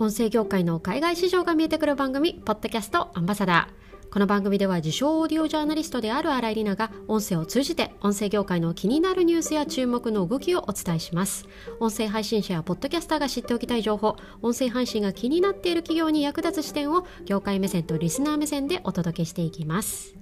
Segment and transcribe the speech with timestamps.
[0.00, 4.12] 音声業界の海外市場が見えてくる番組ポッドキャストアンバサダー。
[4.12, 11.48] この番組では自称オーディオジャーナリストである新井里奈が音声を通じて音声業界の気になるニュースや注目の動きをお伝えします。
[11.80, 20.14] 音声配信者やポッドキャスターが知っておきたい情報音声配信が気になっている企業に役立つ視点を業界目線とリスナー目線でお届けしていきます。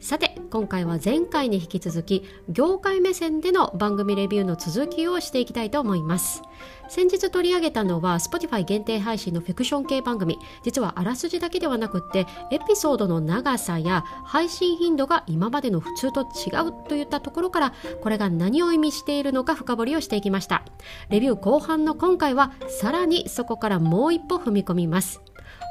[0.00, 6.42] さて今回は前回に引き続き業界目線での番組レビューの続きをしていきたいと思います。
[6.88, 10.38] 先日取り上げたのは Spotify 限定配信のフィクション系番組。
[10.62, 20.64] 実はあらすじだけではなくってエピソードの長さや配信頻度が今までの普通と違うといったところからこれが何を意味しているのか深掘りをしていきました。
[21.10, 25.20] レビュー後半の今回はさらにそこからもう一歩踏み込みます。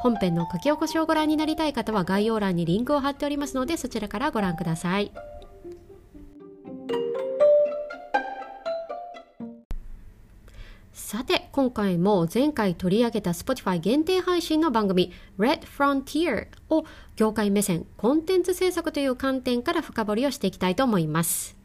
[0.01, 5.11] 本編の書き起こしをご覧になりたい方は概要欄にリンクを貼っておりますのでそちらからご覧ください。
[10.93, 16.83] さて今回も前回取り上げた Spotify 限定配信の番組 Red Frontier を
[17.15, 21.56] 業界目線コンテンツ制作という観点から深掘りをしていきたいと思います。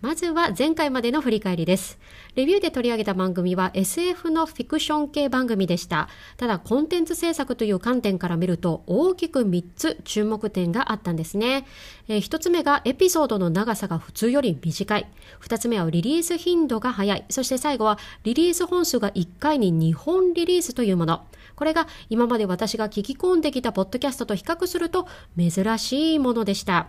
[0.00, 1.98] まずは前回までの振り返りです。
[2.34, 6.08] レビューで取り上げた番組は SF のフィクション系番組でした。
[6.38, 11.66] ただコンテンツ制作という観点から見ると大きく3つ注目点があったんですね。
[12.08, 15.06] えー、1つ目がエピソードの長さが普通より短い。
[15.42, 17.26] 2つ目はリリース頻度が早い。
[17.28, 21.26] そして最後はリリース本数が1回に2本リリースというもの。
[21.56, 25.06] これが今まで私が聞き込んできたポッドキャストと比較すると
[25.36, 26.88] 珍しいものでした。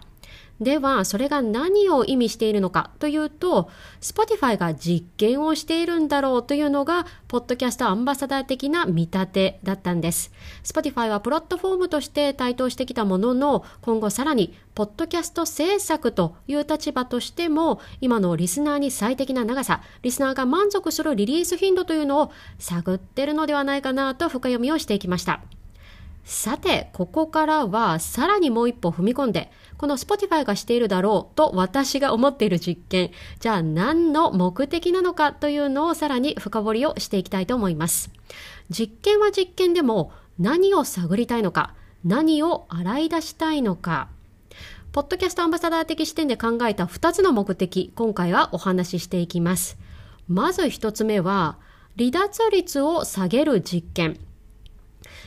[0.62, 10.32] では、それが何を意味しているのかというと、Spotify が実験をしているんだろうというのが、ポッドキャストアンバサダー的な見立てだったんです。
[10.64, 25.42] Spotify はプラットフォームとして台頭してきたものの、今後さらに、ポッドキャスト制作という立場としても、今のリスナーに最適な長さ、リスナーが満足するリリース頻度というのを探ってるのではないかなと深読みをしていきました。
[26.24, 33.10] さて、ここからはさらにもう一歩踏み込んで、この Spotify がしているだろうと私が思っている実験、
[33.40, 38.12] じゃあ何の目的なのかというのをさらに深掘りをしていきたいと思います。
[38.70, 41.74] 実験は実験でも何を探りたいのか、
[42.06, 44.10] 何を洗い出したいのか、
[44.92, 49.80] ポッドキャストアンバサダー的視点で考えた2つの目的、今回はお話ししていきます。
[50.28, 51.58] まず1つ目は、
[51.98, 54.20] 離脱率を下げる実験。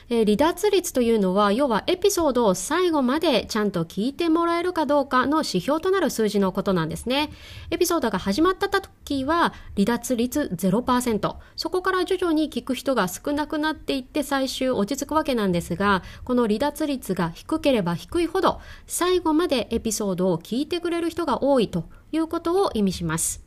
[0.09, 7.31] えー、離脱率というのは、要はエピソードを最後までちゃんと聞いてもらえるかどうかの指標となる数字のことなんですね。
[7.71, 11.37] エピソードが始まった時は、離脱率0%。
[11.57, 23.44] そこから徐々に聞く人が少なくなっていって最終落ち着くわけなんですが、この離脱率が低ければ低いほど、最後までエピソードを聞いてくれる人が多いということを意味します。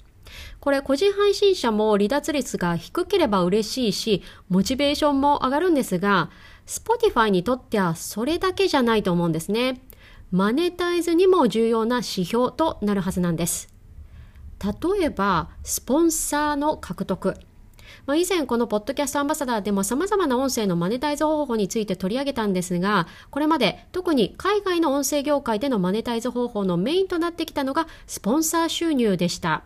[0.59, 6.29] これ個人配信者も離脱率が低ければ嬉しいし、モチベーションも上がるんですが、
[6.65, 9.81] Spotify にとってはそれだけじゃないと思うんですね。
[10.31, 13.73] マネタイズにも重要な指標となるはずなんです。
[14.61, 17.35] 例えば、スポンサーの獲得。
[18.05, 29.63] まあ、以前このポッドキャストアンバサダーでも様々な音声のマネタイズ方法について取り上げたんですが、これまで特に海外の音声業界でのマネタイズ方法のメインとなってきたのがスポンサー収入でした。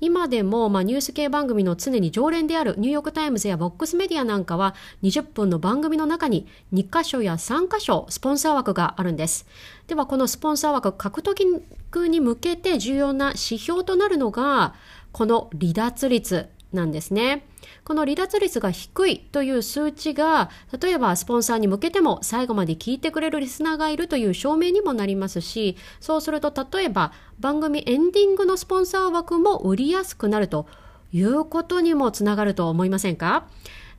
[0.00, 9.46] 今でも、まあ、ニュース系番組の常に常連であるニューヨークタイムズや Vox Media なんかは20分の番組の中に2箇所や3箇所スポンサー枠があるんです。
[9.86, 11.44] ではこのスポンサー枠獲得
[12.08, 14.74] に向けて重要な指標となるのが
[15.12, 17.44] この離脱率なんですね。
[17.84, 30.66] この離脱率が低いという数値が、例えばスポンサーに向けても最後まで聞いてくれるリスナーがいるという証明にもなりますし、そうすると例えば番組エンディングのスポンサー枠も売りやすくなると
[31.12, 33.46] いうことにもつながると思いませんか？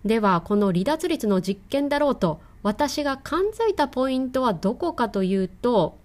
[0.06, 6.00] では、この離脱率の実験だろうと、私が感づいたポイントはどこかというと、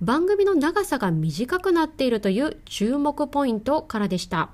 [0.00, 4.50] 番組の長さが短くなっているという注目ポイントからでした。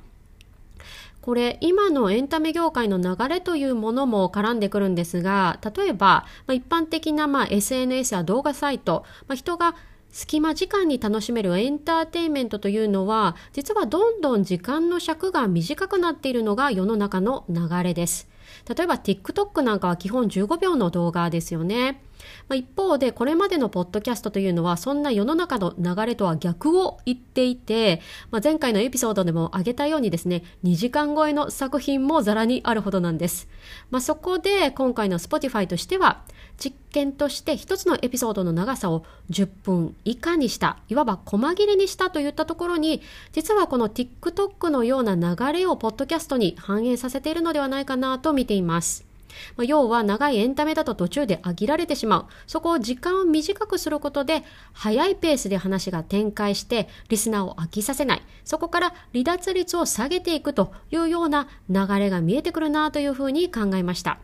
[1.28, 9.74] これ今のエンタメ業界の流れというものも絡んでくるんですが例えば、まあ、一般的なまあ SNS や動画サイト、まあ、人が
[10.10, 18.26] 隙間時間に楽しめるエンターテインメントというのは実はどんどん時間の尺が短くなっているのが世の中の流れです。
[18.66, 22.00] 例えば TikTok なんかは基本15秒の動画ですよね。
[22.48, 28.00] まあ、一方でこれまでのポッドキャストというのはそんな世の中の流れとは逆を言っていて、
[28.30, 33.48] まあ、前回のエピソードでも挙げたようにですね2時間超えの作品もざらにあるほどなんです、
[33.90, 36.22] まあ、そこで今回の Spotify としては
[36.58, 43.00] 実験として1つのエピソードの長さを10分以下にしたいわば細切れにしたといったところに
[43.32, 49.07] 実はこの TikTok のような流れをポッドキャストに反映させているのではないかなと見ています。
[49.56, 52.26] まあ、要は長いエンタメだと途中で飽きられてしまう。
[52.46, 58.22] そこを時間を短くすることで、早いペースで話が展開して、リスナーを飽きさせない。
[58.44, 64.18] そこから離脱率を下げていくというような流れが見えてくるなというふうに考えました。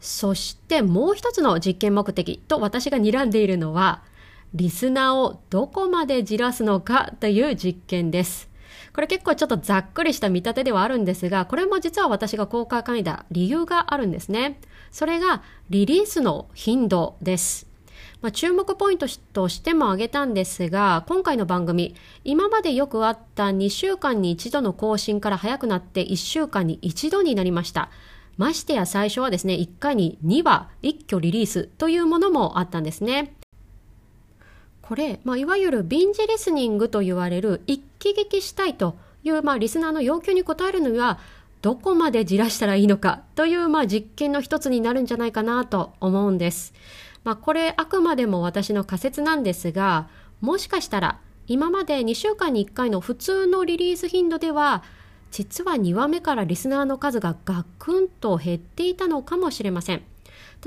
[0.00, 4.02] そしてもう一つの実験目的と私が睨んでいるのは、
[4.54, 8.49] リスナーをどこまでじらすのかという実験です。
[8.94, 14.60] これ結構ちょっとざっくりした見立てではあるんですが、これも実は私が公開会だ理由があるんですね。
[14.90, 17.70] それがリリースの頻度です。
[18.22, 21.94] まあ、注目ポイントとしても挙げたんですが、今回の番組、
[22.24, 27.90] 今までよくあった2週間に1度の更新から早くなって1週間に1度になりました。
[28.36, 33.34] ましてや最初はですね、1回に2話一挙リリースというものもあったんですね。
[34.90, 41.20] これ、まあ、いわゆるビンジリスニングと言われる一気聞きしたいという、まあ、リスナーの要求に応えるには
[41.62, 46.74] どこまでじらしたらいいのかという、まあ、実験の一つになるんじゃないかなと思うんです。
[47.22, 50.08] まあ、これあくまでも私の仮説なんですが
[50.40, 54.82] もしかしたら今まで2週間に1回の普通のリリース頻度では
[55.30, 60.02] 実は2話目からリスナーの数がガクンと減っていたのかもしれません。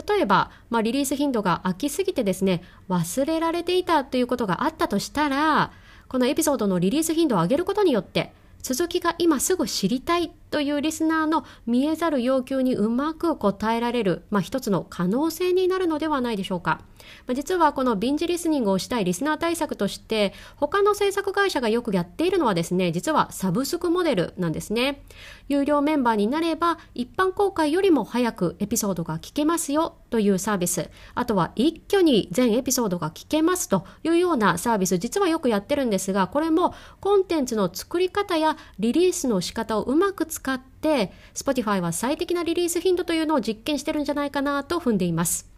[0.08, 5.72] 例えば、まあ、リリース頻度が空きすぎてですね、忘れられていたということがあったとしたら、
[6.08, 16.82] このエピソードのリリース頻度を上げることによって、続きが今すぐ知りたいというリスナーの見えざる要求にうまく応えられる、まあ、一つの可能性になるのではないでしょうか。
[17.28, 25.04] まあ、実はこのビンジリスニングをしたいリスナー対策として他の制作会社がよくやっているのはですね実はサブスクモデルなんですね
[25.48, 45.50] 有料メンバーになれば一般公開よりも早くエピソードが聞けますよというサービスあとは一挙に全エピソードが聞けますというようなサービス実はよくやってるんですがこれもコンテンツの作り方やリリースの仕方をうまく使使って Spotify は最適なリリース頻度というのを実験してるんじゃないかなと踏んでいます。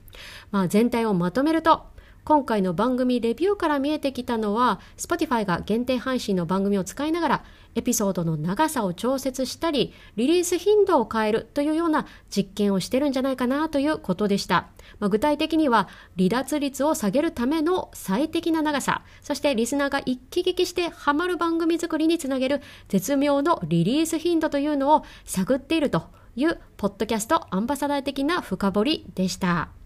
[0.51, 1.87] まあ、全体をまとめると
[2.25, 7.43] 今回の番組レビューから見えてきたのは Spotify が限定配信の番組を使いながら
[7.75, 14.69] エピソードの長さを調節したりリリース頻度を変えるというような実験をしてるんじゃないかなということでした、
[14.99, 15.87] まあ、具体的には
[16.17, 29.84] 離脱率を下げるための最適な長さそしてリスナーが一気聞きしてハマる番組作りにつなげる絶妙のリリース頻度というのを探っているというポッドキャストアンバサダー的な深掘りでした。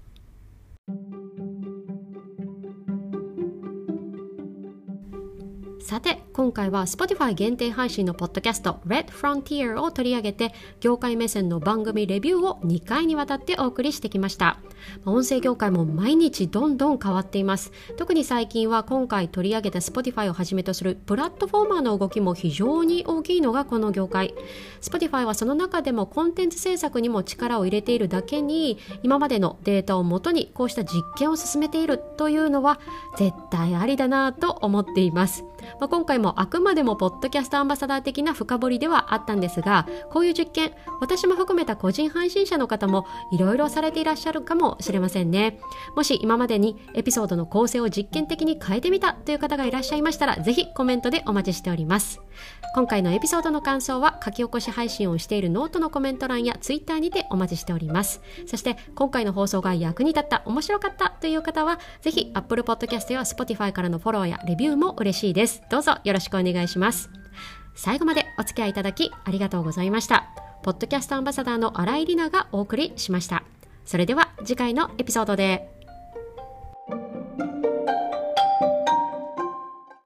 [5.89, 14.59] さて今回は Spotify 限定配信のポッドキャスト Red Frontier を取り上げて業界目線の番組レビューを2回にわたってお送りしてきました。
[15.03, 17.71] 音声業界も毎日どんどん変わっています。
[17.97, 24.35] 特に最近は今回取り上げた Spotify をはじめとするプラットフォーマーの動きも非常に大きいのがこの業界。
[24.81, 32.79] Spotify はその中でもコンテンツ制作にも力を入れているだけに今までのデータをもとにこうした実験を進めているというのは
[33.17, 35.43] 絶対ありだなと思っています。
[35.79, 40.71] まあ、今回もあくまでもポッドキャストアンバサダー的な深掘りではあったんですがこういう実験
[41.01, 45.59] 私も含めた個人配信者の方もいろいろされていらっしゃるかもしれませんね。
[45.95, 52.21] もし今までにエピソードの構成を実験的に変えてみたという方がいらっしゃいましたらぜひコメントでお待ちしております。
[52.75, 58.21] 今回のエピソードの感想は書き起こし配信をしているノートのコメント欄やツイッターにてお待ちしております。
[58.45, 65.63] そして今回の放送が役に立った面白かったという方はぜひ Apple Podcast や Spotify からのフォローやレビューも嬉しいです。
[65.69, 67.09] どうぞよろしくお願いします。
[67.75, 70.29] 最後までお付き合いいただきありがとうございました。
[70.63, 73.43] ポッドキャストアンバサダーの新井里奈がお送りしました。
[73.85, 75.78] それでは次回のエピソードで。